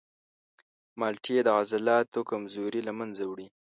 مالټې 0.99 1.37
د 1.45 1.49
عضلاتو 1.59 2.19
کمزوري 2.31 2.81
له 2.87 2.93
منځه 2.99 3.23
وړي. 3.31 3.47